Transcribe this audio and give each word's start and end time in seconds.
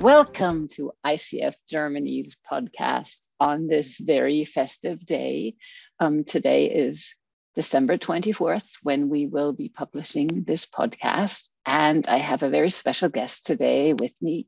Welcome 0.00 0.68
to 0.76 0.92
ICF 1.06 1.56
Germany's 1.68 2.34
podcast 2.50 3.28
on 3.38 3.66
this 3.66 3.98
very 3.98 4.46
festive 4.46 5.04
day. 5.04 5.56
Um, 5.98 6.24
today 6.24 6.70
is 6.70 7.14
December 7.54 7.98
24th 7.98 8.66
when 8.82 9.10
we 9.10 9.26
will 9.26 9.52
be 9.52 9.68
publishing 9.68 10.44
this 10.46 10.64
podcast. 10.64 11.50
And 11.66 12.06
I 12.06 12.16
have 12.16 12.42
a 12.42 12.48
very 12.48 12.70
special 12.70 13.10
guest 13.10 13.44
today 13.44 13.92
with 13.92 14.14
me, 14.22 14.46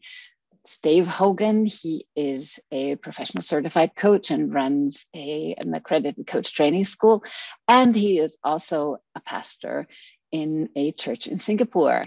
Dave 0.82 1.06
Hogan. 1.06 1.66
He 1.66 2.06
is 2.16 2.58
a 2.70 2.96
professional 2.96 3.42
certified 3.42 3.94
coach 3.94 4.30
and 4.30 4.54
runs 4.54 5.04
a, 5.14 5.54
an 5.58 5.74
accredited 5.74 6.26
coach 6.26 6.54
training 6.54 6.86
school. 6.86 7.24
And 7.68 7.94
he 7.94 8.18
is 8.18 8.38
also 8.42 9.02
a 9.14 9.20
pastor 9.20 9.86
in 10.30 10.70
a 10.74 10.92
church 10.92 11.26
in 11.26 11.38
Singapore. 11.38 12.06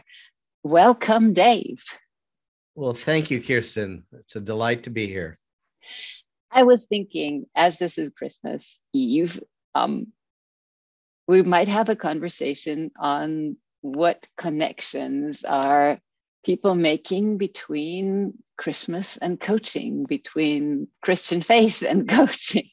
Welcome, 0.63 1.33
Dave. 1.33 1.83
Well, 2.75 2.93
thank 2.93 3.31
you, 3.31 3.41
Kirsten. 3.41 4.03
It's 4.11 4.35
a 4.35 4.41
delight 4.41 4.83
to 4.83 4.89
be 4.89 5.07
here. 5.07 5.39
I 6.51 6.63
was 6.63 6.87
thinking, 6.87 7.45
as 7.55 7.77
this 7.77 7.97
is 7.97 8.09
Christmas 8.09 8.83
Eve, 8.93 9.41
um, 9.73 10.07
we 11.25 11.41
might 11.41 11.69
have 11.69 11.87
a 11.87 11.95
conversation 11.95 12.91
on 12.99 13.55
what 13.81 14.27
connections 14.37 15.45
are 15.45 15.99
people 16.43 16.75
making 16.75 17.37
between 17.37 18.33
Christmas 18.57 19.17
and 19.17 19.39
coaching, 19.39 20.03
between 20.03 20.87
Christian 21.01 21.41
faith 21.41 21.81
and 21.81 22.07
coaching. 22.09 22.69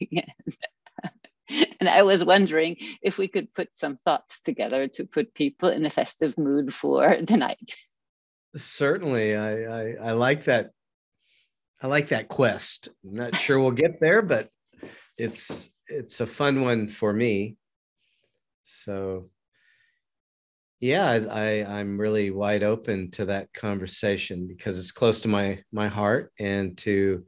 and 1.49 1.89
I 1.89 2.03
was 2.03 2.25
wondering 2.25 2.77
if 3.03 3.19
we 3.19 3.29
could 3.29 3.55
put 3.55 3.77
some 3.77 3.99
thoughts 3.99 4.43
together 4.43 4.89
to 4.89 5.05
put 5.05 5.35
people 5.35 5.69
in 5.69 5.87
a 5.87 5.91
festive 5.91 6.37
mood 6.37 6.75
for 6.75 7.17
tonight. 7.25 7.77
Certainly, 8.55 9.37
I, 9.37 9.63
I, 9.65 9.95
I 10.01 10.13
like 10.13 10.45
that. 10.45 10.71
I 11.81 11.87
like 11.87 12.09
that 12.09 12.29
quest. 12.29 12.91
I'm 13.05 13.15
not 13.15 13.37
sure 13.37 13.59
we'll 13.59 13.73
get 13.73 14.01
there, 14.01 14.23
but 14.23 14.49
it's 15.19 15.69
it's 15.89 16.21
a 16.21 16.27
fun 16.27 16.63
one 16.63 16.89
for 16.89 17.13
me. 17.13 17.57
So 18.65 19.31
yeah 20.83 21.09
I, 21.31 21.65
i'm 21.65 21.99
really 21.99 22.33
wide 22.33 22.65
open 22.65 23.13
to 23.13 23.27
that 23.27 23.55
conversation 23.55 24.49
because 24.49 24.79
it's 24.79 24.93
close 24.93 25.21
to 25.21 25.29
my 25.29 25.63
my 25.73 25.87
heart 25.87 26.33
and 26.39 26.77
to 26.79 27.25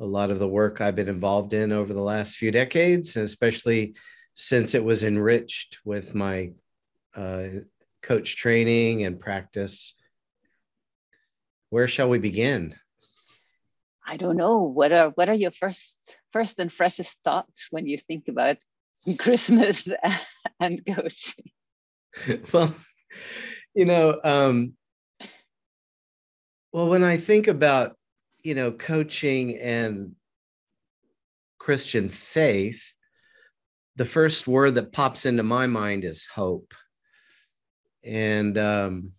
a 0.00 0.04
lot 0.04 0.30
of 0.30 0.38
the 0.38 0.48
work 0.48 0.80
i've 0.80 0.94
been 0.94 1.08
involved 1.08 1.52
in 1.52 1.72
over 1.72 1.92
the 1.92 2.00
last 2.00 2.36
few 2.36 2.52
decades 2.52 3.16
and 3.16 3.24
especially 3.24 3.96
since 4.34 4.74
it 4.74 4.84
was 4.84 5.02
enriched 5.02 5.80
with 5.84 6.14
my 6.14 6.52
uh, 7.14 7.44
coach 8.02 8.36
training 8.36 9.04
and 9.04 9.20
practice 9.20 9.94
where 11.72 11.88
shall 11.88 12.08
we 12.08 12.18
begin? 12.18 12.74
I 14.06 14.16
don't 14.16 14.36
know. 14.36 14.58
What 14.58 14.92
are 14.92 15.10
what 15.10 15.28
are 15.28 15.34
your 15.34 15.52
first 15.52 16.18
first 16.30 16.60
and 16.60 16.72
freshest 16.72 17.18
thoughts 17.24 17.68
when 17.70 17.86
you 17.86 17.98
think 17.98 18.28
about 18.28 18.56
christmas 19.18 19.88
and 20.60 20.80
coaching 20.86 21.50
well 22.52 22.74
you 23.74 23.84
know, 23.84 24.20
um, 24.22 24.74
well, 26.72 26.88
when 26.88 27.04
I 27.04 27.16
think 27.16 27.48
about, 27.48 27.96
you 28.42 28.54
know, 28.54 28.72
coaching 28.72 29.58
and 29.58 30.14
Christian 31.58 32.08
faith, 32.08 32.94
the 33.96 34.04
first 34.04 34.46
word 34.46 34.74
that 34.74 34.92
pops 34.92 35.26
into 35.26 35.42
my 35.42 35.66
mind 35.66 36.04
is 36.04 36.26
hope. 36.26 36.74
And 38.04 38.58
um, 38.58 39.12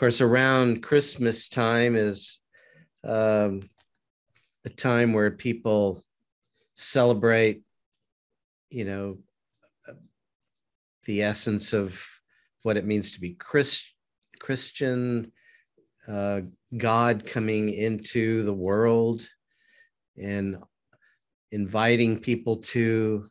course, 0.00 0.22
around 0.22 0.82
Christmas 0.82 1.50
time 1.50 1.94
is 1.94 2.38
um, 3.04 3.60
a 4.64 4.70
time 4.70 5.12
where 5.12 5.30
people 5.30 6.02
celebrate, 6.72 7.60
you 8.70 8.86
know, 8.86 9.18
the 11.04 11.22
essence 11.22 11.74
of 11.74 12.02
what 12.62 12.78
it 12.78 12.86
means 12.86 13.12
to 13.12 13.20
be 13.20 13.34
Christ, 13.34 13.92
Christian, 14.38 15.32
uh, 16.08 16.40
God 16.74 17.26
coming 17.26 17.68
into 17.68 18.42
the 18.44 18.54
world 18.54 19.20
and 20.16 20.56
inviting 21.52 22.18
people 22.20 22.56
to 22.56 23.26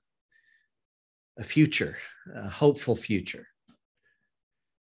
a 1.40 1.44
future, 1.44 1.98
a 2.36 2.48
hopeful 2.48 2.96
future. 2.96 3.48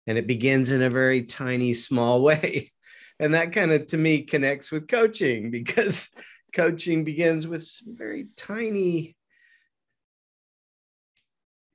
And 0.07 0.19
it 0.19 0.27
begins 0.27 0.71
in 0.71 0.83
a 0.83 0.91
very 0.91 1.23
tiny, 1.23 1.75
small 1.75 2.23
way. 2.29 2.71
And 3.19 3.35
that 3.35 3.53
kind 3.53 3.73
of, 3.73 3.87
to 3.87 3.97
me, 3.97 4.23
connects 4.23 4.71
with 4.71 4.89
coaching 4.89 5.51
because 5.59 6.11
coaching 6.55 7.05
begins 7.05 7.47
with 7.47 7.69
very 7.87 8.29
tiny 8.37 9.17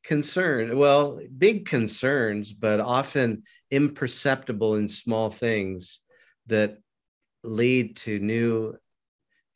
concern 0.04 0.76
well 0.78 1.20
big 1.38 1.68
concerns 1.68 2.54
but 2.54 2.80
often 2.80 3.44
imperceptible 3.70 4.76
in 4.76 4.88
small 4.88 5.30
things 5.30 6.00
that 6.48 6.80
lead 7.44 7.96
to 7.96 8.20
new 8.20 8.76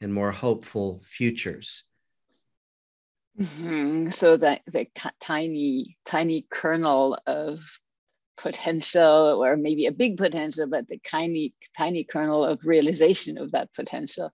and 0.02 0.14
more 0.14 0.32
hopeful 0.32 1.02
futures 1.04 1.84
mm-hmm. 3.40 4.10
so 4.10 4.38
that 4.38 4.62
the 4.68 4.86
tiny 5.20 5.98
tiny 6.06 6.46
kernel 6.52 7.18
of 7.26 7.60
potential 8.38 9.44
or 9.44 9.56
maybe 9.56 9.86
a 9.86 9.92
big 9.92 10.18
potential 10.18 10.68
but 10.68 10.88
the 10.88 11.00
tiny 11.00 11.54
tiny 11.78 12.04
kernel 12.04 12.44
of 12.44 12.66
realization 12.66 13.38
of 13.38 13.52
that 13.52 13.74
potential 13.74 14.32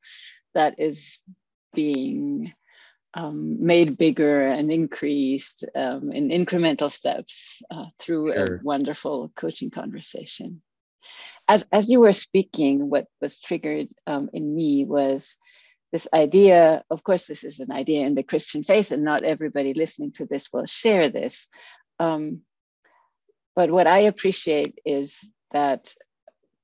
that 0.54 0.76
is 0.80 1.20
being 1.74 2.54
um, 3.14 3.66
made 3.66 3.98
bigger 3.98 4.42
and 4.42 4.72
increased 4.72 5.66
um, 5.76 6.12
in 6.12 6.30
incremental 6.30 6.92
steps 6.92 7.62
uh, 7.70 7.86
through 8.00 8.34
sure. 8.34 8.56
a 8.56 8.60
wonderful 8.64 9.32
coaching 9.36 9.70
conversation. 9.70 10.62
As, 11.48 11.68
as 11.72 11.90
you 11.90 12.00
were 12.00 12.14
speaking, 12.14 12.90
what 12.90 13.08
was 13.20 13.40
triggered 13.40 13.90
um, 14.08 14.30
in 14.34 14.56
me 14.56 14.86
was 14.86 15.36
this 15.92 16.08
idea. 16.14 16.84
Of 16.90 17.04
course, 17.04 17.26
this 17.26 17.44
is 17.44 17.60
an 17.60 17.72
idea 17.72 18.06
in 18.06 18.16
the 18.16 18.24
Christian 18.24 18.64
faith, 18.64 18.92
and 18.92 19.04
not 19.04 19.24
everybody 19.24 19.74
listening 19.74 20.14
to 20.14 20.26
this 20.26 20.48
will 20.54 20.66
share 20.66 21.10
this. 21.10 21.48
Um, 22.00 22.42
but 23.56 23.72
what 23.72 23.88
I 23.88 24.00
appreciate 24.00 24.80
is 24.86 25.18
that 25.52 25.94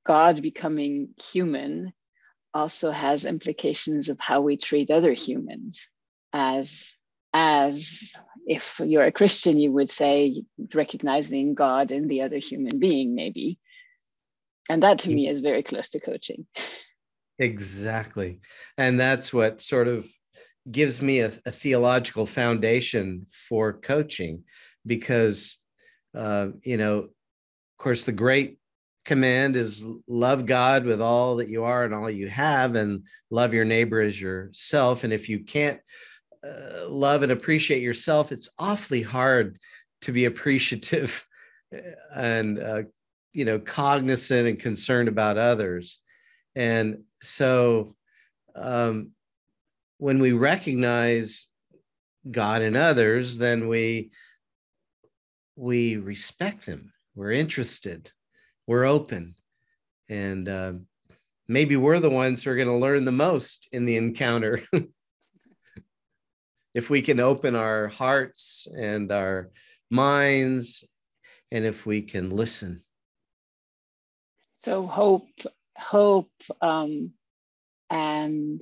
God 0.06 0.42
becoming 0.42 1.09
human 1.22 1.94
also 2.53 2.92
has 2.92 3.25
implications 3.25 4.09
of 4.09 4.20
how 4.20 4.42
we 4.42 4.58
treat 4.58 4.90
other 4.90 5.14
humans 5.14 5.90
as 6.34 6.94
as 7.34 8.14
if 8.47 8.80
you're 8.84 9.03
a 9.03 9.12
Christian, 9.12 9.59
you 9.59 9.72
would 9.74 9.90
say 9.90 10.44
recognizing 10.74 11.53
God 11.53 11.92
in 11.92 12.08
the 12.08 12.22
other 12.22 12.38
human 12.38 12.80
being, 12.80 13.14
maybe. 13.14 13.59
And 14.70 14.81
that 14.84 15.00
to 15.00 15.09
me 15.09 15.28
is 15.28 15.40
very 15.40 15.64
close 15.64 15.90
to 15.90 16.00
coaching. 16.00 16.47
Exactly. 17.40 18.40
And 18.78 19.00
that's 19.00 19.31
what 19.34 19.62
sort 19.62 19.88
of 19.88 20.08
gives 20.72 21.02
me 21.02 21.20
a, 21.20 21.28
a 21.46 21.52
theological 21.52 22.26
foundation 22.26 23.28
for 23.30 23.74
coaching 23.74 24.44
because, 24.86 25.58
uh, 26.17 26.47
you 26.63 26.78
know, 26.78 26.97
of 26.97 27.78
course, 27.78 28.03
the 28.03 28.11
great 28.11 28.57
command 29.05 29.55
is 29.55 29.85
love 30.07 30.45
God 30.45 30.83
with 30.83 31.00
all 31.00 31.35
that 31.38 31.47
you 31.47 31.63
are 31.63 31.85
and 31.85 31.94
all 31.94 32.09
you 32.09 32.28
have, 32.28 32.75
and 32.75 33.03
love 33.29 33.53
your 33.53 33.66
neighbor 33.66 34.02
as 34.02 34.19
yourself. 34.19 35.03
And 35.03 35.14
if 35.14 35.29
you 35.29 35.43
can't 35.43 35.79
uh, 36.43 36.90
love 36.90 37.22
and 37.22 37.31
appreciate 37.31 37.84
yourself, 37.84 38.31
it's 38.31 38.49
awfully 38.58 39.03
hard 39.03 39.59
to 40.02 40.11
be 40.11 40.25
appreciative 40.25 41.25
and 42.16 42.59
uh, 42.59 42.81
you 43.34 43.46
know 43.46 43.59
cognizant 43.59 44.47
and 44.47 44.59
concerned 44.59 45.09
about 45.09 45.37
others. 45.37 45.99
And 46.55 47.03
so, 47.22 47.96
um, 48.55 49.11
when 49.99 50.17
we 50.17 50.31
recognize 50.31 51.46
God 52.29 52.63
in 52.63 52.75
others, 52.75 53.37
then 53.37 53.67
we 53.67 54.09
we 55.58 55.98
respect 55.98 56.66
them. 56.66 56.94
We're 57.16 57.32
interested. 57.32 58.12
We're 58.68 58.86
open, 58.86 59.36
and 60.08 60.48
uh, 60.48 60.74
maybe 61.48 61.76
we're 61.76 62.00
the 62.00 62.09
ones 62.09 62.44
who 62.44 62.52
are 62.52 62.56
going 62.56 62.68
to 62.68 62.76
learn 62.76 63.04
the 63.04 63.12
most 63.12 63.68
in 63.72 63.86
the 63.86 63.98
encounter. 63.98 64.62
if 66.74 66.90
we 66.90 67.02
can 67.02 67.20
open 67.20 67.56
our 67.56 67.88
hearts 67.88 68.68
and 68.78 69.12
our 69.12 69.50
minds 69.90 70.84
and 71.52 71.66
if 71.66 71.86
we 71.88 72.04
can 72.04 72.30
listen 72.30 72.84
so 74.59 74.86
hope 74.86 75.30
hope 75.78 76.32
um, 76.62 77.12
and 77.90 78.62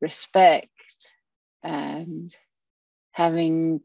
respect 0.00 0.68
and 1.62 2.36
having 3.12 3.80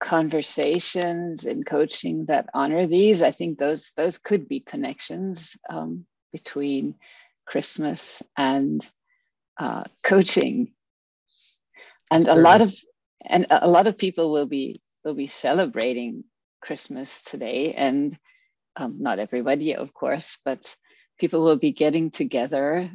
conversations 0.00 1.44
and 1.44 1.64
coaching 1.64 2.26
that 2.26 2.48
honor 2.54 2.86
these. 2.86 3.22
I 3.22 3.30
think 3.30 3.58
those 3.58 3.92
those 3.96 4.18
could 4.18 4.48
be 4.48 4.60
connections 4.60 5.56
um, 5.68 6.06
between 6.32 6.94
Christmas 7.46 8.22
and 8.36 8.86
uh, 9.58 9.84
coaching. 10.02 10.72
And 12.10 12.26
a 12.26 12.34
lot 12.34 12.60
of 12.60 12.74
and 13.24 13.46
a 13.50 13.68
lot 13.68 13.86
of 13.86 13.98
people 13.98 14.32
will 14.32 14.46
be 14.46 14.80
will 15.04 15.14
be 15.14 15.28
celebrating 15.28 16.24
Christmas 16.60 17.22
today, 17.22 17.74
and 17.74 18.18
um, 18.76 18.96
not 19.00 19.18
everybody, 19.18 19.76
of 19.76 19.92
course, 19.92 20.38
but 20.44 20.74
people 21.18 21.42
will 21.42 21.58
be 21.58 21.72
getting 21.72 22.10
together 22.10 22.90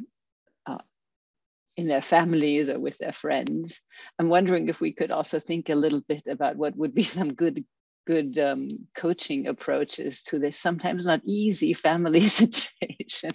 in 1.76 1.86
their 1.86 2.02
families 2.02 2.68
or 2.68 2.78
with 2.80 2.98
their 2.98 3.12
friends. 3.12 3.80
I'm 4.18 4.28
wondering 4.28 4.68
if 4.68 4.80
we 4.80 4.92
could 4.92 5.10
also 5.10 5.38
think 5.38 5.68
a 5.68 5.74
little 5.74 6.00
bit 6.08 6.26
about 6.26 6.56
what 6.56 6.76
would 6.76 6.94
be 6.94 7.02
some 7.16 7.34
good 7.34 7.64
good 8.06 8.38
um, 8.38 8.68
coaching 8.96 9.48
approaches 9.48 10.22
to 10.22 10.38
this 10.38 10.56
sometimes 10.56 11.06
not 11.06 11.20
easy 11.24 11.74
family 11.74 12.28
situation. 12.28 13.30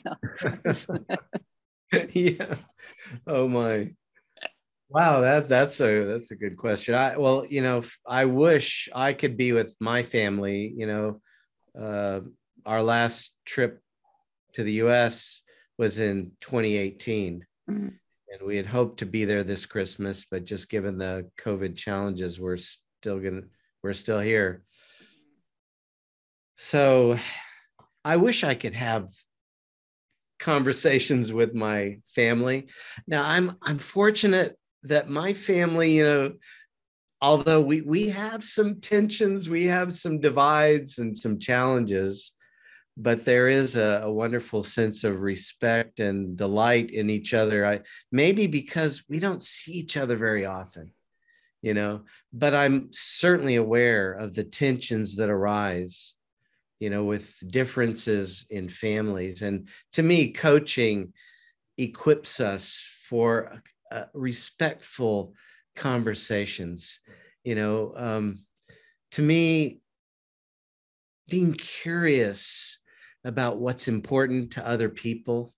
yeah. 2.14 2.56
Oh 3.28 3.48
my. 3.48 3.94
Wow, 4.90 5.22
that 5.22 5.48
that's 5.48 5.80
a 5.80 6.04
that's 6.04 6.32
a 6.32 6.36
good 6.36 6.58
question. 6.58 6.96
I 6.96 7.18
well, 7.18 7.46
you 7.50 7.62
know, 7.62 7.84
I 8.06 8.26
wish 8.26 8.90
I 8.94 9.14
could 9.14 9.38
be 9.38 9.54
with 9.54 9.76
my 9.80 10.04
family. 10.04 10.74
You 10.76 10.88
know, 10.88 11.22
uh, 11.80 12.22
our 12.66 12.84
last 12.84 13.34
trip 13.46 13.82
to 14.54 14.64
the 14.64 14.74
U.S. 14.74 15.42
was 15.78 15.98
in 15.98 16.32
2018, 16.42 17.46
mm-hmm. 17.70 17.88
And 18.32 18.42
we 18.42 18.56
had 18.56 18.66
hoped 18.66 19.00
to 19.00 19.06
be 19.06 19.26
there 19.26 19.44
this 19.44 19.66
Christmas, 19.66 20.26
but 20.30 20.46
just 20.46 20.70
given 20.70 20.98
the 20.98 21.30
COVID 21.40 21.76
challenges, 21.76 22.40
we're 22.40 22.58
still 22.58 23.20
gonna 23.20 23.44
we're 23.84 23.94
still 23.94 24.20
here. 24.20 24.64
So, 26.56 27.18
I 28.06 28.18
wish 28.18 28.44
I 28.44 28.56
could 28.56 28.74
have 28.74 29.10
conversations 30.40 31.34
with 31.34 31.54
my 31.54 32.00
family. 32.08 32.70
Now, 33.08 33.28
I'm 33.28 33.58
I'm 33.62 33.78
fortunate 33.78 34.58
that 34.84 35.10
my 35.10 35.34
family, 35.34 35.98
you 35.98 36.04
know, 36.04 36.34
although 37.22 37.62
we 37.62 37.82
we 37.82 38.10
have 38.10 38.44
some 38.44 38.80
tensions, 38.80 39.50
we 39.50 39.66
have 39.66 39.94
some 39.94 40.20
divides 40.20 41.00
and 41.00 41.18
some 41.18 41.38
challenges, 41.38 42.34
but 42.98 43.26
there 43.26 43.48
is 43.48 43.76
a, 43.78 44.02
a, 44.04 44.12
wonderful 44.12 44.64
sense 44.64 45.04
of 45.04 45.22
respect 45.22 46.00
and 46.00 46.36
delight 46.36 46.92
in 46.92 47.10
each 47.10 47.34
other. 47.34 47.66
I 47.66 47.82
maybe 48.12 48.48
because 48.48 49.04
we 49.08 49.20
don't 49.20 49.42
see 49.42 49.72
each 49.72 49.98
other 49.98 50.18
very 50.18 50.46
often, 50.46 50.92
you 51.62 51.74
know, 51.74 52.02
but 52.34 52.54
I'm 52.54 52.90
certainly 52.92 53.56
aware 53.56 54.14
of 54.14 54.36
the 54.36 54.44
tensions 54.44 55.16
that 55.16 55.30
arise, 55.30 56.14
you 56.80 56.90
know, 56.90 57.06
with 57.06 57.34
differences 57.48 58.46
in 58.50 58.68
families. 58.68 59.42
And 59.42 59.70
to 59.94 60.04
me, 60.04 60.32
coaching 60.32 61.14
equips 61.78 62.40
us 62.40 62.86
for 63.08 63.62
uh, 63.90 64.04
respectful 64.14 65.34
conversations. 65.76 67.00
You 67.46 67.56
know, 67.56 67.94
um, 67.96 68.46
to 69.12 69.22
me, 69.22 69.80
being 71.30 71.54
curious 71.54 72.80
about 73.24 73.58
what's 73.58 73.88
important 73.88 74.52
to 74.52 74.68
other 74.68 74.90
people 74.90 75.54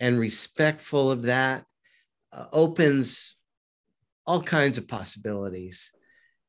and 0.00 0.18
respectful 0.18 1.10
of 1.10 1.22
that 1.22 1.64
uh, 2.32 2.46
opens 2.52 3.36
all 4.26 4.42
kinds 4.42 4.78
of 4.78 4.86
possibilities 4.86 5.90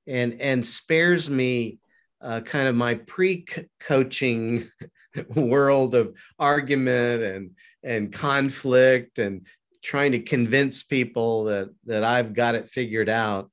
and 0.07 0.42
and 0.42 0.66
spares 0.66 1.30
me 1.30 1.80
uh, 2.22 2.42
kind 2.42 2.68
of 2.68 2.75
my 2.75 2.96
pre-coaching 2.96 4.69
world 5.36 5.96
of 5.96 6.13
argument 6.38 7.24
and 7.24 7.51
and 7.84 8.12
conflict 8.12 9.19
and 9.19 9.48
trying 9.81 10.12
to 10.12 10.19
convince 10.19 10.84
people 10.84 11.46
that 11.46 11.69
that 11.86 12.04
I've 12.04 12.34
got 12.34 12.56
it 12.56 12.69
figured 12.69 13.10
out. 13.10 13.50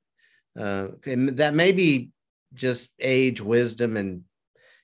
Uh, 0.59 0.89
and 1.05 1.29
that 1.37 1.53
may 1.53 1.71
be 1.71 2.09
just 2.53 2.91
age, 2.99 3.39
wisdom, 3.39 3.95
and 3.95 4.23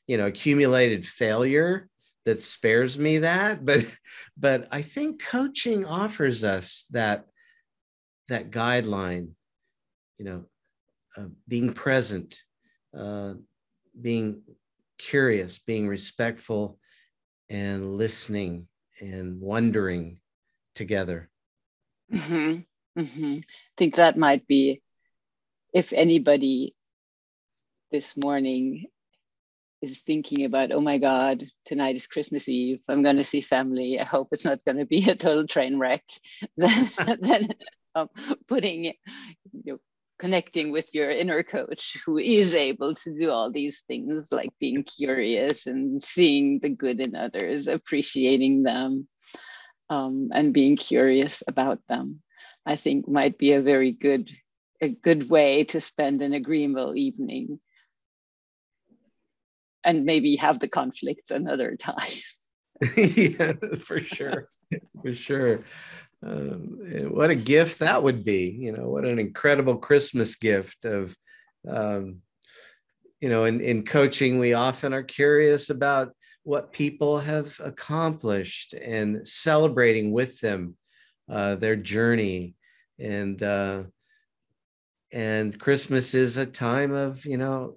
you 0.07 0.18
know 0.18 0.27
accumulated 0.27 1.06
failure 1.06 1.89
that 2.25 2.41
spares 2.41 2.97
me 2.97 3.19
that. 3.19 3.65
But 3.65 3.85
but 4.37 4.67
I 4.71 4.81
think 4.81 5.23
coaching 5.23 5.85
offers 5.85 6.43
us 6.43 6.85
that 6.91 7.25
that 8.29 8.51
guideline. 8.51 9.31
You 10.17 10.25
know, 10.25 10.45
uh, 11.17 11.27
being 11.47 11.73
present, 11.73 12.41
uh, 12.97 13.33
being 13.99 14.43
curious, 14.97 15.59
being 15.59 15.87
respectful, 15.87 16.79
and 17.49 17.95
listening 17.95 18.67
and 19.01 19.39
wondering 19.41 20.19
together. 20.75 21.29
Mm-hmm. 22.11 23.01
Mm-hmm. 23.01 23.35
I 23.35 23.43
think 23.77 23.95
that 23.95 24.17
might 24.17 24.47
be, 24.47 24.81
if 25.73 25.93
anybody 25.93 26.75
this 27.91 28.15
morning 28.15 28.85
is 29.83 30.00
thinking 30.00 30.45
about, 30.45 30.71
oh 30.71 30.80
my 30.80 30.97
God, 30.97 31.45
tonight 31.65 31.97
is 31.97 32.07
Christmas 32.07 32.47
Eve. 32.47 32.80
I'm 32.88 33.03
going 33.03 33.18
to 33.18 33.24
see 33.24 33.41
family. 33.41 34.00
I 34.00 34.06
hope 34.06 34.30
it's 34.31 34.45
not 34.45 34.63
going 34.63 34.77
to 34.77 34.85
be 34.85 35.09
a 35.09 35.15
total 35.15 35.45
train 35.45 35.77
wreck. 35.77 36.03
then, 36.57 36.89
then 37.19 37.50
um, 37.94 38.09
putting, 38.47 38.85
you 38.85 38.94
know, 39.65 39.77
connecting 40.19 40.71
with 40.71 40.88
your 40.94 41.12
inner 41.12 41.44
coach 41.44 41.97
who 42.06 42.18
is 42.18 42.53
able 42.53 42.95
to 42.95 43.13
do 43.13 43.30
all 43.30 43.51
these 43.51 43.81
things 43.81 44.31
like 44.31 44.51
being 44.57 44.83
curious 44.83 45.68
and 45.68 46.01
seeing 46.01 46.59
the 46.59 46.69
good 46.69 47.01
in 47.01 47.13
others, 47.13 47.68
appreciating 47.68 48.63
them, 48.63 49.06
um, 49.89 50.29
and 50.33 50.53
being 50.53 50.77
curious 50.77 51.44
about 51.45 51.79
them, 51.89 52.21
I 52.65 52.77
think 52.77 53.07
might 53.07 53.38
be 53.38 53.51
a 53.51 53.62
very 53.62 53.91
good 53.91 54.31
a 54.81 54.89
good 54.89 55.29
way 55.29 55.63
to 55.65 55.79
spend 55.79 56.21
an 56.21 56.33
agreeable 56.33 56.95
evening 56.95 57.59
and 59.83 60.06
maybe 60.06 60.35
have 60.38 60.59
the 60.59 60.68
conflicts 60.68 61.31
another 61.31 61.75
time. 61.75 62.12
yeah, 62.97 63.53
for 63.80 64.00
sure. 64.00 64.50
for 65.01 65.13
sure. 65.13 65.63
Um, 66.25 67.09
what 67.12 67.30
a 67.30 67.35
gift 67.35 67.80
that 67.80 68.01
would 68.01 68.24
be. 68.24 68.50
You 68.60 68.72
know, 68.72 68.89
what 68.89 69.05
an 69.05 69.19
incredible 69.19 69.77
Christmas 69.77 70.36
gift 70.36 70.86
of, 70.86 71.15
um, 71.67 72.19
you 73.19 73.29
know, 73.29 73.46
in, 73.46 73.62
in 73.62 73.86
coaching, 73.86 74.39
we 74.39 74.53
often 74.53 74.93
are 74.93 75.03
curious 75.03 75.69
about 75.69 76.13
what 76.43 76.74
people 76.74 77.19
have 77.19 77.57
accomplished 77.62 78.74
and 78.74 79.25
celebrating 79.27 80.12
with 80.12 80.39
them 80.39 80.75
uh, 81.29 81.55
their 81.55 81.75
journey 81.75 82.55
and 83.00 83.41
uh, 83.41 83.84
and 85.12 85.60
christmas 85.60 86.13
is 86.13 86.38
a 86.38 86.46
time 86.46 86.93
of 86.93 87.25
you 87.25 87.38
know 87.38 87.75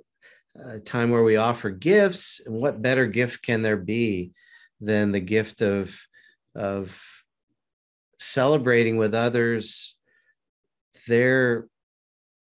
a 0.64 0.78
time 0.78 1.10
where 1.10 1.22
we 1.22 1.36
offer 1.36 1.70
gifts 1.70 2.40
and 2.44 2.54
what 2.54 2.82
better 2.82 3.06
gift 3.06 3.42
can 3.42 3.62
there 3.62 3.76
be 3.76 4.32
than 4.80 5.12
the 5.12 5.20
gift 5.20 5.62
of 5.62 5.98
of 6.54 7.02
celebrating 8.18 8.96
with 8.96 9.14
others 9.14 9.96
their 11.06 11.66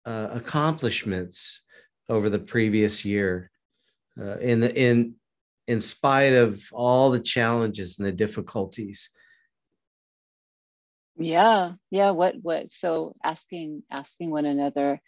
uh, 0.06 0.28
accomplishments 0.32 1.62
over 2.08 2.30
the 2.30 2.38
previous 2.38 3.04
year 3.04 3.50
uh, 4.18 4.38
in 4.38 4.60
the 4.60 4.74
in 4.74 5.14
in 5.66 5.80
spite 5.80 6.32
of 6.32 6.62
all 6.72 7.10
the 7.10 7.20
challenges 7.20 7.98
and 7.98 8.06
the 8.06 8.12
difficulties. 8.12 9.10
Yeah 11.18 11.72
yeah 11.90 12.10
what 12.10 12.36
what 12.42 12.72
so 12.72 13.16
asking 13.22 13.82
asking 13.90 14.30
one 14.30 14.46
another 14.46 15.00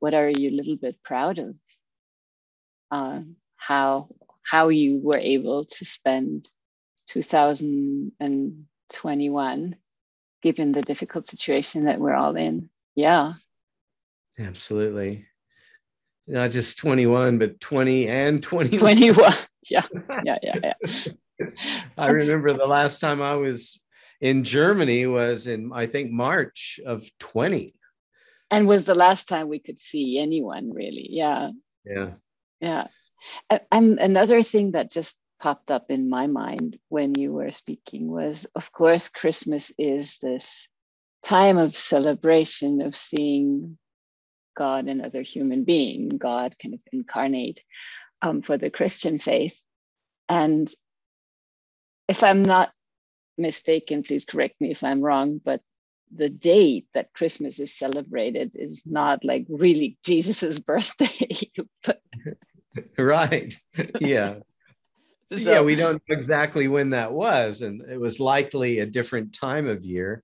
what 0.00 0.12
are 0.12 0.28
you 0.28 0.50
a 0.50 0.56
little 0.58 0.76
bit 0.76 0.96
proud 1.04 1.38
of 1.38 1.54
uh, 2.92 3.22
how 3.56 4.08
how 4.44 4.68
you 4.68 5.00
were 5.02 5.18
able 5.18 5.64
to 5.64 5.84
spend 5.84 6.48
2021 7.08 9.76
given 10.42 10.70
the 10.72 10.82
difficult 10.82 11.26
situation 11.26 11.86
that 11.86 11.98
we're 12.00 12.14
all 12.14 12.36
in. 12.36 12.68
Yeah. 12.94 13.32
Absolutely. 14.38 15.26
Not 16.26 16.50
just 16.50 16.76
21 16.78 17.38
but 17.38 17.58
20 17.60 18.08
and 18.08 18.42
21 18.42 18.78
21 18.78 19.32
yeah. 19.70 19.86
Yeah 20.24 20.38
yeah 20.42 20.58
yeah. 20.62 20.74
I 21.96 22.10
remember 22.10 22.52
the 22.52 22.66
last 22.66 23.00
time 23.00 23.22
i 23.22 23.34
was 23.34 23.80
in 24.20 24.44
germany 24.44 25.06
was 25.06 25.48
in 25.48 25.72
i 25.72 25.86
think 25.86 26.12
march 26.12 26.78
of 26.86 27.02
20 27.18 27.74
and 28.50 28.68
was 28.68 28.84
the 28.84 28.94
last 28.94 29.28
time 29.28 29.48
we 29.48 29.58
could 29.58 29.80
see 29.80 30.18
anyone 30.18 30.72
really. 30.72 31.08
Yeah. 31.10 31.50
Yeah 31.84 32.12
yeah 32.62 32.88
and 33.70 33.98
another 33.98 34.42
thing 34.42 34.72
that 34.72 34.90
just 34.90 35.18
popped 35.40 35.70
up 35.70 35.90
in 35.90 36.08
my 36.08 36.28
mind 36.28 36.78
when 36.88 37.14
you 37.18 37.32
were 37.32 37.52
speaking 37.52 38.10
was 38.10 38.46
of 38.54 38.72
course 38.72 39.08
christmas 39.08 39.72
is 39.78 40.18
this 40.22 40.68
time 41.24 41.58
of 41.58 41.76
celebration 41.76 42.82
of 42.82 42.96
seeing 42.96 43.78
God 44.56 44.88
and 44.88 45.02
other 45.02 45.22
human 45.22 45.64
being, 45.64 46.08
God 46.10 46.56
kind 46.62 46.74
of 46.74 46.80
incarnate 46.92 47.62
um, 48.20 48.42
for 48.42 48.58
the 48.58 48.70
Christian 48.70 49.18
faith. 49.18 49.58
And 50.28 50.70
if 52.08 52.22
I'm 52.22 52.42
not 52.42 52.72
mistaken, 53.38 54.02
please 54.02 54.24
correct 54.24 54.60
me 54.60 54.70
if 54.70 54.84
I'm 54.84 55.00
wrong, 55.00 55.40
but 55.42 55.60
the 56.14 56.28
date 56.28 56.86
that 56.94 57.14
Christmas 57.14 57.58
is 57.58 57.76
celebrated 57.76 58.54
is 58.54 58.82
not 58.84 59.24
like 59.24 59.46
really 59.48 59.96
Jesus's 60.04 60.58
birthday. 60.58 61.50
right. 62.98 63.56
Yeah. 64.00 64.36
so, 65.36 65.36
yeah, 65.36 65.60
we 65.60 65.74
don't 65.74 65.94
know 65.94 66.14
exactly 66.14 66.68
when 66.68 66.90
that 66.90 67.12
was, 67.12 67.62
and 67.62 67.82
it 67.82 68.00
was 68.00 68.20
likely 68.20 68.78
a 68.78 68.86
different 68.86 69.32
time 69.34 69.68
of 69.68 69.84
year. 69.84 70.22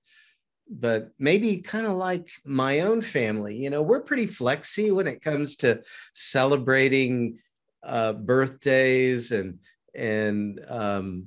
But 0.71 1.11
maybe 1.19 1.63
kind 1.63 1.87
of 1.87 1.95
like 1.95 2.29
my 2.45 2.81
own 2.81 3.01
family, 3.01 3.57
you 3.57 3.71
know, 3.71 3.81
we're 3.81 4.03
pretty 4.03 4.27
flexy 4.27 4.91
when 4.91 5.07
it 5.07 5.23
comes 5.23 5.57
to 5.57 5.83
celebrating 6.13 7.39
uh, 7.83 8.13
birthdays 8.13 9.33
and 9.33 9.59
and 9.95 10.61
um, 10.69 11.27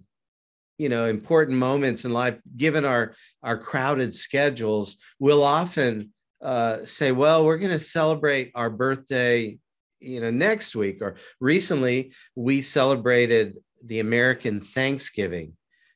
you 0.78 0.90
know 0.90 1.06
important 1.06 1.58
moments 1.58 2.06
in 2.06 2.14
life 2.14 2.40
given 2.58 2.86
our 2.86 3.14
our 3.44 3.58
crowded 3.58 4.14
schedules 4.14 4.98
we'll 5.20 5.44
often 5.44 6.12
uh, 6.42 6.84
say 6.86 7.12
well 7.12 7.46
we're 7.46 7.58
going 7.58 7.72
to 7.72 7.80
celebrate 7.80 8.52
our 8.56 8.70
birthday 8.70 9.58
you 10.02 10.20
know 10.20 10.32
next 10.32 10.76
week 10.76 11.02
or 11.02 11.16
recently 11.40 12.12
we 12.36 12.62
celebrated 12.62 13.58
the 13.86 14.00
american 14.00 14.60
thanksgiving. 14.60 15.54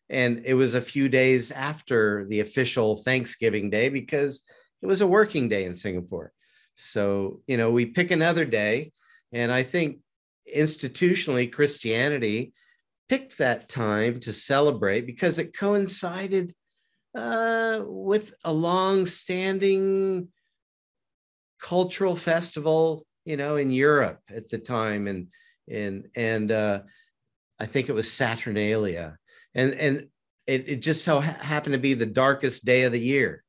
And 0.07 0.43
it 0.45 0.53
was 0.53 0.75
a 0.75 0.81
few 0.81 1.09
days 1.09 1.49
after 1.49 2.25
the 2.25 2.41
official 2.41 2.97
thanksgiving 2.97 3.71
day 3.71 3.89
because 3.89 4.43
it 4.83 4.85
was 4.85 5.01
a 5.01 5.07
working 5.07 5.49
day 5.49 5.65
in 5.65 5.75
singapore. 5.75 6.31
So 6.75 7.41
you 7.47 7.57
know 7.57 7.71
we 7.71 7.87
pick 7.87 8.11
another 8.11 8.45
day. 8.45 8.91
And 9.33 9.51
i 9.51 9.63
think 9.63 9.99
institutionally 10.55 11.51
christianity 11.51 12.53
picked 13.09 13.39
that 13.39 13.67
time 13.67 14.19
to 14.19 14.31
celebrate 14.31 15.05
because 15.05 15.39
it 15.39 15.57
coincided 15.57 16.53
uh, 17.15 17.81
with 17.85 18.33
a 18.43 18.51
long-standing 18.51 20.27
cultural 21.61 22.15
festival, 22.15 23.05
you 23.25 23.37
know, 23.37 23.57
in 23.57 23.71
Europe 23.71 24.21
at 24.29 24.49
the 24.49 24.57
time, 24.57 25.07
and 25.07 25.27
and 25.69 26.07
and 26.15 26.51
uh, 26.51 26.81
I 27.59 27.65
think 27.65 27.89
it 27.89 27.95
was 27.95 28.11
Saturnalia, 28.11 29.17
and 29.53 29.73
and 29.73 30.07
it, 30.47 30.69
it 30.69 30.75
just 30.77 31.03
so 31.03 31.19
ha- 31.19 31.37
happened 31.41 31.73
to 31.73 31.79
be 31.79 31.95
the 31.95 32.05
darkest 32.05 32.65
day 32.65 32.83
of 32.83 32.91
the 32.91 32.99
year, 32.99 33.43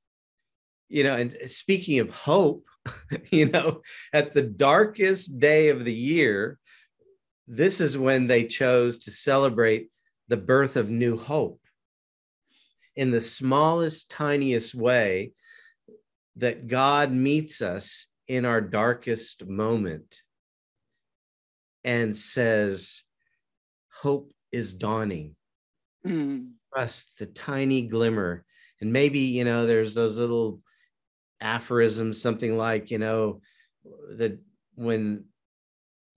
you 0.89 1.05
know. 1.05 1.15
And 1.15 1.37
speaking 1.47 2.01
of 2.01 2.11
hope, 2.11 2.67
you 3.31 3.47
know, 3.47 3.83
at 4.13 4.33
the 4.33 4.43
darkest 4.43 5.39
day 5.39 5.69
of 5.69 5.85
the 5.85 5.95
year, 5.95 6.59
this 7.47 7.81
is 7.81 7.99
when 7.99 8.27
they 8.27 8.45
chose 8.45 8.97
to 9.05 9.11
celebrate 9.11 9.91
the 10.29 10.37
birth 10.37 10.77
of 10.77 10.91
new 10.91 11.17
hope 11.17 11.61
in 12.97 13.11
the 13.11 13.21
smallest, 13.21 14.11
tiniest 14.11 14.75
way 14.75 15.33
that 16.37 16.67
God 16.67 17.13
meets 17.13 17.61
us 17.61 18.07
in 18.29 18.45
our 18.45 18.61
darkest 18.61 19.47
moment 19.47 20.23
and 21.85 22.17
says, 22.17 23.03
Hope 23.93 24.33
is 24.53 24.75
dawning. 24.75 25.37
Mm. 26.07 26.53
Trust 26.75 27.19
the 27.19 27.27
tiny 27.27 27.83
glimmer. 27.83 28.45
And 28.81 28.93
maybe, 28.93 29.21
you 29.21 29.45
know, 29.45 29.67
there's 29.67 29.95
those 29.95 30.19
little 30.19 30.61
aphorisms, 31.41 32.21
something 32.21 32.59
like, 32.59 32.91
you 32.91 32.99
know, 32.99 33.41
that 34.17 34.39
when 34.75 35.25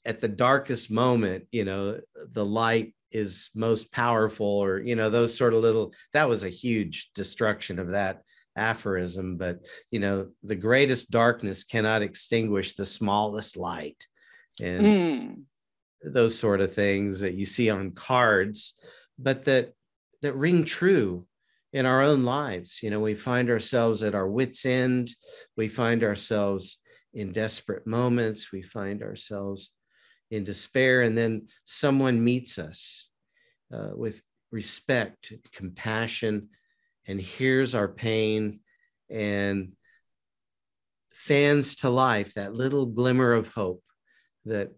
at 0.05 0.19
the 0.19 0.27
darkest 0.27 0.91
moment, 0.91 1.45
you 1.51 1.63
know, 1.63 1.99
the 2.31 2.45
light 2.45 2.93
is 3.11 3.49
most 3.55 3.91
powerful, 3.91 4.45
or, 4.45 4.79
you 4.79 4.95
know, 4.95 5.09
those 5.09 5.37
sort 5.37 5.53
of 5.53 5.61
little, 5.61 5.93
that 6.13 6.27
was 6.27 6.43
a 6.43 6.49
huge 6.49 7.11
destruction 7.15 7.79
of 7.79 7.89
that 7.89 8.23
aphorism. 8.55 9.37
But, 9.37 9.59
you 9.91 9.99
know, 9.99 10.27
the 10.43 10.55
greatest 10.55 11.11
darkness 11.11 11.63
cannot 11.63 12.01
extinguish 12.01 12.75
the 12.75 12.85
smallest 12.85 13.57
light. 13.57 14.05
And 14.61 14.85
mm. 14.85 15.41
those 16.03 16.37
sort 16.37 16.61
of 16.61 16.73
things 16.73 17.19
that 17.21 17.33
you 17.33 17.45
see 17.45 17.69
on 17.69 17.91
cards, 17.91 18.73
but 19.17 19.45
that 19.45 19.73
that 20.21 20.35
ring 20.35 20.65
true 20.65 21.25
in 21.71 21.85
our 21.85 22.01
own 22.01 22.23
lives. 22.23 22.79
You 22.81 22.89
know, 22.89 22.99
we 22.99 23.15
find 23.15 23.49
ourselves 23.49 24.03
at 24.03 24.15
our 24.15 24.27
wits' 24.27 24.65
end, 24.65 25.11
we 25.55 25.67
find 25.67 26.03
ourselves 26.03 26.79
in 27.13 27.31
desperate 27.31 27.87
moments, 27.87 28.51
we 28.51 28.61
find 28.61 29.01
ourselves 29.01 29.71
in 30.31 30.43
despair, 30.43 31.01
and 31.01 31.17
then 31.17 31.47
someone 31.65 32.23
meets 32.23 32.59
us 32.59 33.09
uh, 33.73 33.91
with 33.93 34.21
respect, 34.51 35.33
compassion, 35.53 36.49
and 37.09 37.19
hears 37.19 37.75
our 37.75 37.87
pain 37.87 38.59
and 39.09 39.73
fans 41.11 41.75
to 41.75 41.89
life 41.89 42.35
that 42.35 42.53
little 42.53 42.85
glimmer 42.85 43.33
of 43.33 43.49
hope 43.49 43.83
that 44.45 44.69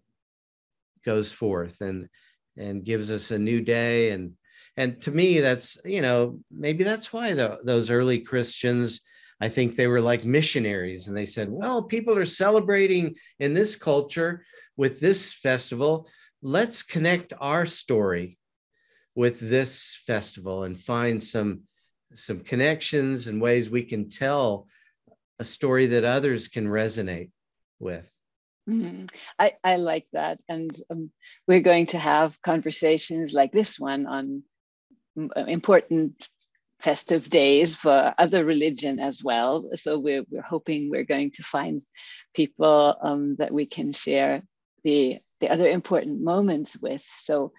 goes 1.06 1.32
forth 1.32 1.82
and 1.82 2.10
and 2.58 2.84
gives 2.84 3.12
us 3.12 3.32
a 3.32 3.38
new 3.38 3.62
day. 3.62 4.12
And 4.12 4.34
and 4.78 5.00
to 5.02 5.12
me 5.12 5.40
that's 5.40 5.78
you 5.86 6.02
know 6.02 6.40
maybe 6.50 6.84
that's 6.84 7.14
why 7.14 7.34
the, 7.34 7.60
those 7.64 7.90
early 7.90 8.20
christians 8.20 9.02
i 9.42 9.50
think 9.50 9.76
they 9.76 9.88
were 9.88 10.00
like 10.00 10.24
missionaries 10.24 11.10
and 11.10 11.18
they 11.18 11.26
said 11.26 11.50
well 11.52 11.84
people 11.84 12.18
are 12.18 12.26
celebrating 12.26 13.14
in 13.40 13.54
this 13.54 13.76
culture 13.76 14.46
with 14.82 15.00
this 15.00 15.32
festival, 15.32 16.10
let's 16.42 16.84
connect 16.84 17.34
our 17.40 17.68
story 17.68 18.40
with 19.14 19.40
this 19.40 19.96
festival 20.08 20.64
and 20.64 20.80
find 20.80 21.24
some 21.24 21.62
some 22.14 22.40
connections 22.40 23.28
and 23.28 23.42
ways 23.42 23.70
we 23.70 23.84
can 23.84 24.10
tell 24.10 24.68
a 25.40 25.44
story 25.44 25.88
that 25.88 26.04
others 26.04 26.48
can 26.48 26.68
resonate 26.68 27.32
with. 27.80 28.10
Mm-hmm. 28.70 29.06
I, 29.40 29.54
I 29.64 29.78
like 29.78 30.08
that. 30.14 30.40
And 30.48 30.72
um, 30.90 31.12
we're 31.48 31.62
going 31.62 31.88
to 31.88 31.98
have 31.98 32.42
conversations 32.42 33.34
like 33.34 33.52
this 33.52 33.80
one 33.80 34.06
on 34.06 34.44
uh, 35.20 35.46
important 35.46 36.28
festive 36.80 37.30
days 37.30 37.76
for 37.76 38.14
other 38.18 38.46
religion 38.46 39.00
as 39.00 39.24
well. 39.24 39.70
So 39.76 40.00
we're, 40.00 40.24
we're 40.30 40.42
hoping 40.42 40.90
we're 40.90 41.04
going 41.04 41.32
to 41.32 41.44
find 41.44 41.82
people 42.34 42.96
um, 43.02 43.36
that 43.38 43.52
we 43.52 43.66
can 43.66 43.92
share 43.92 44.44
the 44.84 45.20
the 45.42 45.50
other 45.50 45.68
important 45.68 46.22
moments 46.22 46.78
with. 46.80 47.04
So 47.18 47.52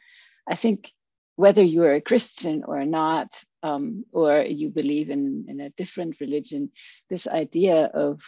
I 0.48 0.54
think 0.56 0.90
whether 1.36 1.62
you're 1.62 1.94
a 1.94 2.00
Christian 2.00 2.62
or 2.64 2.84
not, 2.84 3.28
um, 3.62 4.04
or 4.12 4.42
you 4.42 4.70
believe 4.70 5.10
in, 5.10 5.46
in 5.48 5.60
a 5.60 5.70
different 5.70 6.20
religion, 6.20 6.70
this 7.08 7.26
idea 7.26 7.84
of 7.84 8.22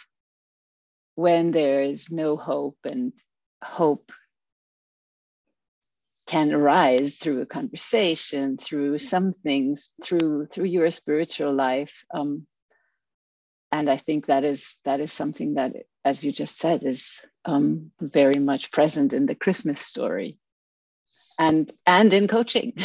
when 1.15 1.51
there 1.51 1.83
is 1.83 2.11
no 2.11 2.37
hope 2.37 2.79
and 2.85 3.13
hope 3.63 4.13
can 6.27 6.53
arise 6.53 7.17
through 7.17 7.43
a 7.43 7.47
conversation, 7.47 8.57
through 8.57 8.99
some 8.99 9.33
things, 9.33 9.93
through 10.03 10.47
through 10.47 10.65
your 10.65 10.91
spiritual 10.91 11.55
life. 11.55 12.05
Um, 12.13 12.47
and 13.71 13.91
I 13.91 13.99
think 13.99 14.27
that 14.27 14.45
is 14.45 14.77
that 14.85 15.01
is 15.01 15.13
something 15.13 15.55
that, 15.55 15.75
as 16.05 16.25
you 16.25 16.33
just 16.33 16.59
said, 16.59 16.83
is 16.85 17.25
um, 17.45 17.91
very 18.01 18.39
much 18.39 18.71
present 18.71 19.13
in 19.13 19.27
the 19.27 19.35
Christmas 19.35 19.81
story 19.81 20.39
and 21.39 21.71
and 21.87 22.13
in 22.13 22.29
coaching. 22.29 22.75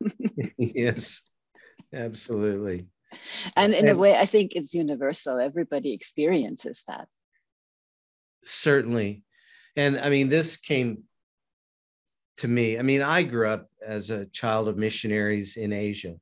yes, 0.58 1.22
absolutely. 1.96 2.86
And 3.56 3.72
in 3.72 3.88
and, 3.88 3.96
a 3.96 3.98
way, 3.98 4.16
I 4.16 4.26
think 4.26 4.52
it's 4.54 4.74
universal. 4.74 5.38
Everybody 5.38 5.92
experiences 5.92 6.84
that. 6.88 7.08
Certainly. 8.44 9.24
And 9.76 9.98
I 9.98 10.10
mean, 10.10 10.28
this 10.28 10.56
came 10.56 11.04
to 12.38 12.48
me. 12.48 12.78
I 12.78 12.82
mean, 12.82 13.02
I 13.02 13.22
grew 13.22 13.48
up 13.48 13.68
as 13.84 14.10
a 14.10 14.26
child 14.26 14.68
of 14.68 14.76
missionaries 14.76 15.56
in 15.56 15.72
Asia. 15.72 16.14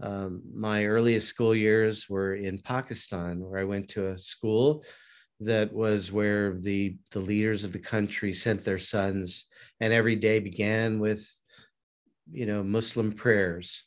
Um, 0.00 0.42
my 0.54 0.84
earliest 0.84 1.26
school 1.26 1.54
years 1.54 2.08
were 2.08 2.34
in 2.34 2.58
Pakistan, 2.58 3.40
where 3.40 3.58
I 3.58 3.64
went 3.64 3.88
to 3.90 4.08
a 4.08 4.18
school 4.18 4.84
that 5.40 5.72
was 5.72 6.10
where 6.10 6.54
the 6.54 6.96
the 7.12 7.20
leaders 7.20 7.64
of 7.64 7.72
the 7.72 7.78
country 7.78 8.32
sent 8.32 8.64
their 8.64 8.78
sons 8.78 9.44
and 9.80 9.92
every 9.92 10.16
day 10.16 10.40
began 10.40 10.98
with 10.98 11.28
you 12.30 12.44
know 12.44 12.62
muslim 12.62 13.12
prayers 13.12 13.84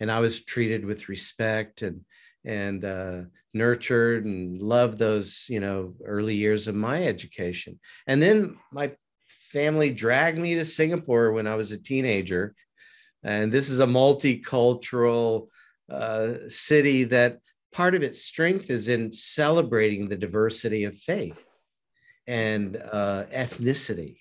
and 0.00 0.10
i 0.10 0.20
was 0.20 0.44
treated 0.44 0.84
with 0.84 1.08
respect 1.08 1.82
and 1.82 2.00
and 2.46 2.84
uh, 2.84 3.22
nurtured 3.54 4.26
and 4.26 4.60
loved 4.60 4.98
those 4.98 5.46
you 5.48 5.60
know 5.60 5.94
early 6.04 6.34
years 6.34 6.68
of 6.68 6.74
my 6.74 7.02
education 7.04 7.78
and 8.06 8.20
then 8.20 8.56
my 8.72 8.92
family 9.28 9.90
dragged 9.90 10.38
me 10.38 10.54
to 10.54 10.64
singapore 10.64 11.32
when 11.32 11.46
i 11.46 11.54
was 11.54 11.72
a 11.72 11.78
teenager 11.78 12.54
and 13.22 13.50
this 13.50 13.70
is 13.70 13.80
a 13.80 13.86
multicultural 13.86 15.48
uh, 15.90 16.34
city 16.48 17.04
that 17.04 17.38
part 17.72 17.94
of 17.94 18.02
its 18.02 18.22
strength 18.22 18.70
is 18.70 18.88
in 18.88 19.12
celebrating 19.12 20.08
the 20.08 20.16
diversity 20.16 20.84
of 20.84 20.96
faith 20.96 21.48
and 22.26 22.76
uh, 22.76 23.24
ethnicity. 23.34 24.18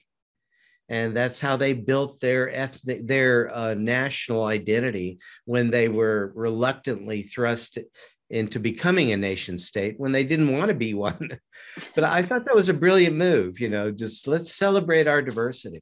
And 0.94 1.16
that's 1.16 1.40
how 1.40 1.58
they 1.58 1.74
built 1.74 2.20
their 2.20 2.54
ethnic 2.54 3.08
their 3.08 3.54
uh, 3.56 3.74
national 3.74 4.46
identity 4.46 5.18
when 5.46 5.72
they 5.72 5.90
were 5.90 6.32
reluctantly 6.36 7.24
thrust 7.24 7.80
into 8.30 8.60
becoming 8.60 9.12
a 9.12 9.18
nation 9.18 9.58
state 9.58 9.96
when 9.98 10.12
they 10.12 10.24
didn't 10.24 10.56
want 10.56 10.70
to 10.70 10.76
be 10.76 10.94
one 11.10 11.40
but 11.96 12.04
i 12.04 12.22
thought 12.22 12.46
that 12.46 12.56
was 12.56 12.70
a 12.70 12.74
brilliant 12.74 13.16
move 13.16 13.60
you 13.60 13.70
know 13.70 13.90
just 13.90 14.28
let's 14.28 14.54
celebrate 14.54 15.08
our 15.08 15.22
diversity 15.22 15.78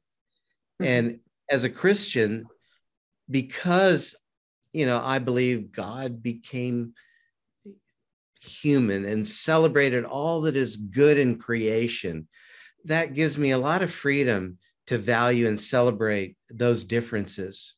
mm-hmm. 0.80 0.84
and 0.84 1.20
as 1.50 1.64
a 1.64 1.70
christian 1.70 2.46
because 3.30 4.14
you 4.72 4.86
know 4.86 5.00
i 5.04 5.18
believe 5.18 5.72
god 5.72 6.22
became 6.22 6.94
human 8.40 9.04
and 9.04 9.28
celebrated 9.28 10.04
all 10.04 10.40
that 10.40 10.56
is 10.56 10.76
good 10.76 11.18
in 11.18 11.38
creation 11.38 12.26
that 12.86 13.14
gives 13.14 13.38
me 13.38 13.52
a 13.52 13.58
lot 13.58 13.82
of 13.82 13.92
freedom 13.92 14.58
to 14.92 14.98
value 14.98 15.48
and 15.48 15.58
celebrate 15.58 16.36
those 16.50 16.84
differences 16.84 17.76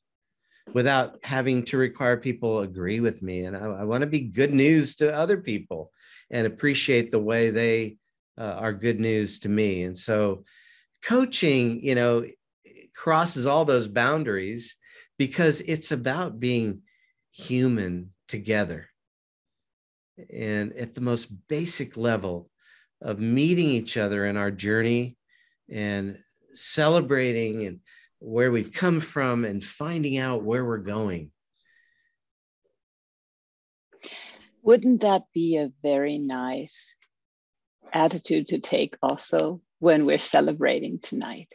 without 0.73 1.17
having 1.23 1.63
to 1.63 1.79
require 1.79 2.17
people 2.17 2.63
agree 2.63 2.99
with 2.99 3.23
me. 3.23 3.45
And 3.45 3.57
I, 3.57 3.61
I 3.61 3.85
want 3.85 4.01
to 4.01 4.09
be 4.09 4.19
good 4.19 4.53
news 4.53 4.97
to 4.97 5.15
other 5.15 5.37
people 5.37 5.93
and 6.33 6.45
appreciate 6.45 7.13
the 7.13 7.21
way 7.21 7.51
they 7.51 7.99
uh, 8.37 8.57
are 8.59 8.73
good 8.73 8.99
news 8.99 9.39
to 9.41 9.49
me. 9.49 9.85
And 9.85 9.97
so 9.97 10.43
coaching, 11.05 11.85
you 11.85 11.95
know, 11.95 12.27
crosses 12.97 13.47
all 13.47 13.65
those 13.65 13.87
boundaries 13.87 14.75
because 15.17 15.61
it's 15.61 15.93
about 15.93 16.41
being 16.41 16.83
human 17.31 18.11
together. 18.27 18.89
And 20.35 20.73
at 20.73 20.95
the 20.97 21.01
most 21.01 21.27
basic 21.47 21.97
level 21.97 22.51
of 23.01 23.21
meeting 23.21 23.69
each 23.69 23.97
other 23.97 24.27
in 24.27 24.37
our 24.37 24.51
journey 24.51 25.17
and 25.71 26.19
celebrating 26.55 27.67
and 27.67 27.81
where 28.19 28.51
we've 28.51 28.73
come 28.73 29.01
from 29.01 29.45
and 29.45 29.63
finding 29.63 30.17
out 30.19 30.43
where 30.43 30.65
we're 30.65 30.79
going. 30.79 31.31
Wouldn't 34.63 35.03
that 35.03 35.25
be 35.35 35.57
a 35.57 35.71
very 35.83 36.19
nice 36.19 36.97
attitude 37.93 38.49
to 38.49 38.61
take 38.61 38.97
also 39.03 39.61
when 39.79 40.07
we're 40.07 40.19
celebrating 40.19 40.99
tonight? 40.99 41.53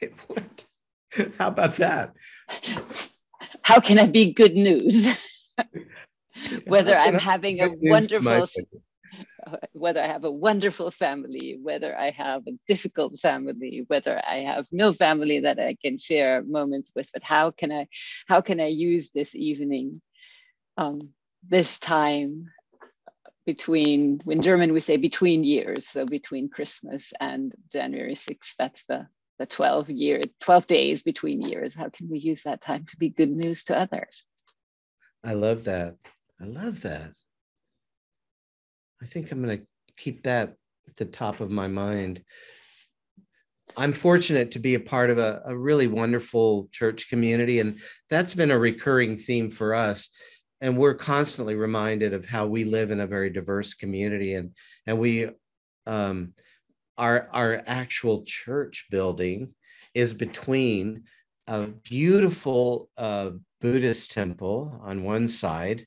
It 0.00 0.14
would. 0.28 1.34
How 1.38 1.48
about 1.48 1.76
that? 1.76 2.14
How 3.62 3.80
can 3.80 3.98
I 3.98 4.06
be 4.06 4.32
good 4.32 4.54
news? 4.54 5.06
Whether 6.66 6.96
I'm 6.96 7.18
having 7.18 7.60
a 7.60 7.68
wonderful 7.70 8.46
whether 9.72 10.02
I 10.02 10.06
have 10.06 10.24
a 10.24 10.30
wonderful 10.30 10.90
family, 10.90 11.58
whether 11.60 11.96
I 11.96 12.10
have 12.10 12.46
a 12.46 12.58
difficult 12.66 13.18
family, 13.18 13.84
whether 13.86 14.20
I 14.26 14.40
have 14.40 14.66
no 14.72 14.92
family 14.92 15.40
that 15.40 15.58
I 15.58 15.76
can 15.82 15.98
share 15.98 16.42
moments 16.42 16.92
with, 16.94 17.10
but 17.12 17.22
how 17.22 17.50
can 17.50 17.72
I, 17.72 17.88
how 18.28 18.40
can 18.40 18.60
I 18.60 18.66
use 18.66 19.10
this 19.10 19.34
evening, 19.34 20.00
um, 20.76 21.10
this 21.48 21.78
time 21.78 22.46
between, 23.46 24.20
in 24.26 24.42
German 24.42 24.72
we 24.72 24.80
say 24.80 24.96
between 24.96 25.44
years, 25.44 25.88
so 25.88 26.04
between 26.06 26.48
Christmas 26.48 27.12
and 27.18 27.52
January 27.72 28.14
6th, 28.14 28.54
that's 28.58 28.84
the, 28.84 29.06
the 29.38 29.46
12 29.46 29.90
year, 29.90 30.22
12 30.40 30.66
days 30.66 31.02
between 31.02 31.40
years. 31.40 31.74
How 31.74 31.88
can 31.88 32.08
we 32.10 32.18
use 32.18 32.42
that 32.44 32.60
time 32.60 32.86
to 32.90 32.96
be 32.96 33.08
good 33.08 33.30
news 33.30 33.64
to 33.64 33.78
others? 33.78 34.26
I 35.24 35.32
love 35.32 35.64
that. 35.64 35.96
I 36.40 36.44
love 36.44 36.82
that. 36.82 37.12
I 39.02 39.06
think 39.06 39.30
I'm 39.30 39.42
going 39.42 39.58
to 39.58 39.66
keep 39.96 40.24
that 40.24 40.54
at 40.88 40.96
the 40.96 41.04
top 41.04 41.40
of 41.40 41.50
my 41.50 41.68
mind. 41.68 42.22
I'm 43.76 43.92
fortunate 43.92 44.52
to 44.52 44.58
be 44.58 44.74
a 44.74 44.80
part 44.80 45.10
of 45.10 45.18
a, 45.18 45.42
a, 45.46 45.56
really 45.56 45.86
wonderful 45.86 46.68
church 46.72 47.08
community, 47.08 47.60
and 47.60 47.78
that's 48.08 48.34
been 48.34 48.50
a 48.50 48.58
recurring 48.58 49.16
theme 49.16 49.48
for 49.48 49.74
us. 49.74 50.10
And 50.60 50.76
we're 50.76 50.94
constantly 50.94 51.54
reminded 51.54 52.12
of 52.12 52.24
how 52.24 52.46
we 52.46 52.64
live 52.64 52.90
in 52.90 53.00
a 53.00 53.06
very 53.06 53.30
diverse 53.30 53.74
community, 53.74 54.34
and 54.34 54.50
and 54.86 54.98
we, 54.98 55.30
um, 55.86 56.34
our 56.98 57.28
our 57.32 57.62
actual 57.66 58.24
church 58.24 58.86
building 58.90 59.54
is 59.94 60.14
between 60.14 61.04
a 61.46 61.68
beautiful 61.68 62.90
uh, 62.98 63.30
Buddhist 63.60 64.12
temple 64.12 64.78
on 64.82 65.04
one 65.04 65.28
side 65.28 65.86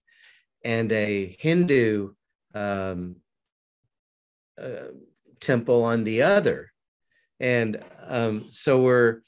and 0.64 0.92
a 0.92 1.36
Hindu 1.40 2.14
um, 2.54 3.16
uh, 4.62 4.92
temple 5.40 5.84
on 5.84 6.04
the 6.04 6.22
other. 6.22 6.72
And 7.40 7.80
um, 8.08 8.46
so 8.50 8.82
we're, 8.82 9.22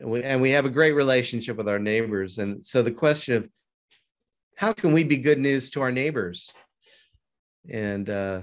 we, 0.00 0.22
and 0.22 0.40
we 0.40 0.50
have 0.50 0.66
a 0.66 0.70
great 0.70 0.92
relationship 0.92 1.56
with 1.56 1.68
our 1.68 1.78
neighbors. 1.78 2.38
And 2.38 2.64
so 2.64 2.82
the 2.82 2.90
question 2.90 3.34
of 3.34 3.48
how 4.56 4.72
can 4.72 4.92
we 4.92 5.04
be 5.04 5.16
good 5.16 5.38
news 5.38 5.70
to 5.70 5.82
our 5.82 5.92
neighbors 5.92 6.50
and 7.70 8.08
uh, 8.08 8.42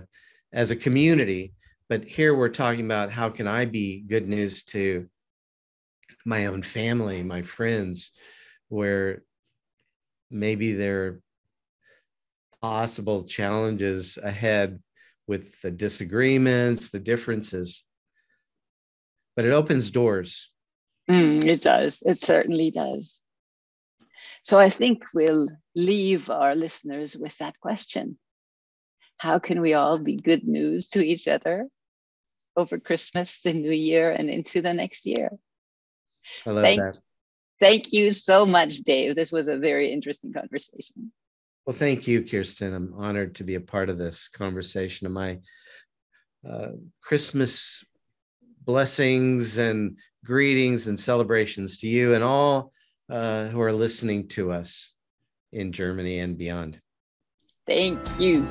as 0.53 0.71
a 0.71 0.75
community? 0.75 1.53
But 1.89 2.05
here 2.05 2.35
we're 2.35 2.49
talking 2.49 2.85
about 2.85 3.11
how 3.11 3.29
can 3.29 3.47
I 3.47 3.65
be 3.65 4.01
good 4.01 4.27
news 4.27 4.63
to 4.65 5.07
my 6.25 6.45
own 6.45 6.61
family, 6.61 7.23
my 7.23 7.41
friends, 7.41 8.11
where 8.69 9.23
maybe 10.29 10.73
there 10.73 11.19
possible 12.61 13.23
challenges 13.23 14.17
ahead 14.21 14.81
with 15.27 15.61
the 15.61 15.71
disagreements, 15.71 16.89
the 16.89 16.99
differences. 16.99 17.83
But 19.35 19.45
it 19.45 19.53
opens 19.53 19.91
doors. 19.91 20.49
Mm, 21.09 21.45
it 21.45 21.61
does. 21.61 22.01
It 22.05 22.17
certainly 22.17 22.71
does. 22.71 23.19
So 24.43 24.57
I 24.59 24.69
think 24.69 25.03
we'll 25.13 25.49
leave 25.75 26.29
our 26.29 26.55
listeners 26.55 27.15
with 27.15 27.37
that 27.37 27.59
question 27.59 28.17
How 29.17 29.39
can 29.39 29.61
we 29.61 29.73
all 29.73 29.99
be 29.99 30.15
good 30.15 30.47
news 30.47 30.89
to 30.89 31.05
each 31.05 31.27
other 31.27 31.67
over 32.55 32.79
Christmas, 32.79 33.39
the 33.41 33.53
new 33.53 33.71
year, 33.71 34.11
and 34.11 34.29
into 34.29 34.61
the 34.61 34.73
next 34.73 35.05
year? 35.05 35.29
I 36.45 36.49
love 36.49 36.63
thank, 36.63 36.81
that. 36.81 36.97
Thank 37.59 37.93
you 37.93 38.11
so 38.11 38.45
much, 38.45 38.77
Dave. 38.79 39.15
This 39.15 39.31
was 39.31 39.47
a 39.47 39.57
very 39.57 39.91
interesting 39.91 40.33
conversation. 40.33 41.11
Well, 41.67 41.75
thank 41.75 42.07
you, 42.07 42.23
Kirsten. 42.23 42.73
I'm 42.73 42.93
honored 42.95 43.35
to 43.35 43.43
be 43.43 43.55
a 43.55 43.59
part 43.59 43.89
of 43.89 43.97
this 43.97 44.29
conversation. 44.29 45.05
Of 45.05 45.11
my 45.11 45.39
uh, 46.49 46.69
Christmas 47.01 47.83
blessings 48.63 49.57
and 49.57 49.97
greetings 50.23 50.87
and 50.87 50.97
celebrations 50.97 51.79
to 51.79 51.87
you 51.87 52.13
and 52.13 52.23
all 52.23 52.71
uh, 53.09 53.47
who 53.47 53.59
are 53.59 53.73
listening 53.73 54.29
to 54.29 54.53
us 54.53 54.93
in 55.51 55.73
Germany 55.73 56.19
and 56.19 56.37
beyond. 56.37 56.79
Thank 57.65 57.99
you. 58.17 58.47